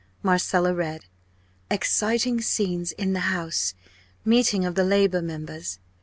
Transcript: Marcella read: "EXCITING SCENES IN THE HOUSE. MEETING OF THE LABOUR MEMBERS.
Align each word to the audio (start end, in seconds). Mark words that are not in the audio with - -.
Marcella 0.23 0.73
read: 0.73 1.05
"EXCITING 1.69 2.41
SCENES 2.41 2.91
IN 2.93 3.13
THE 3.13 3.19
HOUSE. 3.29 3.75
MEETING 4.25 4.65
OF 4.65 4.73
THE 4.73 4.83
LABOUR 4.83 5.21
MEMBERS. 5.21 5.77